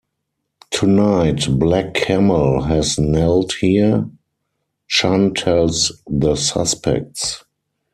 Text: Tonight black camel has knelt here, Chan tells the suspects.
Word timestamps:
Tonight 0.71 1.47
black 1.59 1.93
camel 1.93 2.63
has 2.63 2.97
knelt 2.97 3.53
here, 3.61 4.09
Chan 4.87 5.35
tells 5.35 5.91
the 6.07 6.35
suspects. 6.35 7.43